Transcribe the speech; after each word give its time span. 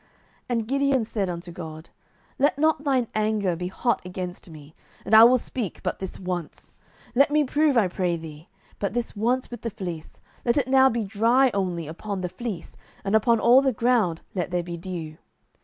07:006:039 0.01 0.09
And 0.59 0.67
Gideon 0.67 1.05
said 1.05 1.29
unto 1.29 1.51
God, 1.51 1.89
Let 2.39 2.57
not 2.57 2.83
thine 2.85 3.07
anger 3.13 3.55
be 3.55 3.67
hot 3.67 4.01
against 4.03 4.49
me, 4.49 4.73
and 5.05 5.13
I 5.15 5.23
will 5.25 5.37
speak 5.37 5.83
but 5.83 5.99
this 5.99 6.19
once: 6.19 6.73
let 7.13 7.29
me 7.29 7.43
prove, 7.43 7.77
I 7.77 7.87
pray 7.87 8.17
thee, 8.17 8.49
but 8.79 8.95
this 8.95 9.15
once 9.15 9.51
with 9.51 9.61
the 9.61 9.69
fleece; 9.69 10.19
let 10.43 10.57
it 10.57 10.67
now 10.67 10.89
be 10.89 11.03
dry 11.03 11.51
only 11.53 11.85
upon 11.85 12.21
the 12.21 12.29
fleece, 12.29 12.75
and 13.03 13.15
upon 13.15 13.39
all 13.39 13.61
the 13.61 13.71
ground 13.71 14.21
let 14.33 14.49
there 14.49 14.63
be 14.63 14.75
dew. 14.75 15.17